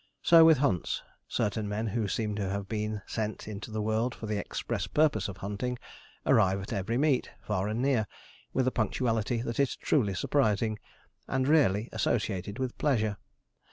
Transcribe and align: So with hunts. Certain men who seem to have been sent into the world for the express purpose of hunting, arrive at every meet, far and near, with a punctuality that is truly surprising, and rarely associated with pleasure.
So 0.23 0.43
with 0.45 0.57
hunts. 0.57 1.03
Certain 1.27 1.69
men 1.69 1.85
who 1.85 2.07
seem 2.07 2.33
to 2.33 2.49
have 2.49 2.67
been 2.67 3.03
sent 3.05 3.47
into 3.47 3.69
the 3.69 3.83
world 3.83 4.15
for 4.15 4.25
the 4.25 4.39
express 4.39 4.87
purpose 4.87 5.27
of 5.27 5.37
hunting, 5.37 5.77
arrive 6.25 6.59
at 6.59 6.73
every 6.73 6.97
meet, 6.97 7.29
far 7.39 7.67
and 7.67 7.83
near, 7.83 8.07
with 8.51 8.65
a 8.65 8.71
punctuality 8.71 9.43
that 9.43 9.59
is 9.59 9.75
truly 9.75 10.15
surprising, 10.15 10.79
and 11.27 11.47
rarely 11.47 11.87
associated 11.91 12.57
with 12.57 12.75
pleasure. 12.79 13.17